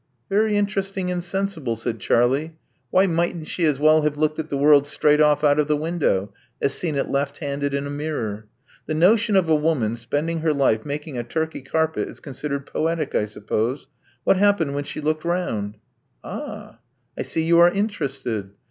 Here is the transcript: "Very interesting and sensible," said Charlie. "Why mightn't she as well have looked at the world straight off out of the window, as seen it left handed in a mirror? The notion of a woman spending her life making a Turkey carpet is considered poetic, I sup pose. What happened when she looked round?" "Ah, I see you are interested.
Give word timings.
"Very 0.31 0.57
interesting 0.57 1.11
and 1.11 1.23
sensible," 1.23 1.75
said 1.75 1.99
Charlie. 1.99 2.57
"Why 2.89 3.05
mightn't 3.05 3.45
she 3.45 3.65
as 3.65 3.79
well 3.79 4.01
have 4.01 4.17
looked 4.17 4.39
at 4.39 4.49
the 4.49 4.57
world 4.57 4.87
straight 4.87 5.21
off 5.21 5.43
out 5.43 5.59
of 5.59 5.67
the 5.67 5.77
window, 5.77 6.33
as 6.59 6.73
seen 6.73 6.95
it 6.95 7.11
left 7.11 7.37
handed 7.37 7.75
in 7.75 7.85
a 7.85 7.91
mirror? 7.91 8.47
The 8.87 8.95
notion 8.95 9.35
of 9.35 9.47
a 9.47 9.53
woman 9.53 9.95
spending 9.95 10.39
her 10.39 10.53
life 10.55 10.87
making 10.87 11.19
a 11.19 11.23
Turkey 11.23 11.61
carpet 11.61 12.07
is 12.09 12.19
considered 12.19 12.65
poetic, 12.65 13.13
I 13.13 13.25
sup 13.25 13.45
pose. 13.45 13.89
What 14.23 14.37
happened 14.37 14.73
when 14.73 14.85
she 14.85 15.01
looked 15.01 15.23
round?" 15.23 15.77
"Ah, 16.23 16.79
I 17.15 17.21
see 17.21 17.43
you 17.43 17.59
are 17.59 17.69
interested. 17.69 18.49